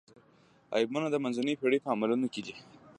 عیبونه 0.75 1.07
د 1.11 1.15
منځنیو 1.23 1.59
پېړیو 1.61 1.83
په 1.83 1.89
عملونو 1.93 2.27
کې 2.33 2.41
دي. 2.45 2.55